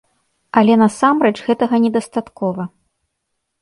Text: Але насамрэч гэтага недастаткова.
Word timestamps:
Але 0.61 0.77
насамрэч 0.83 1.33
гэтага 1.51 1.75
недастаткова. 1.87 2.63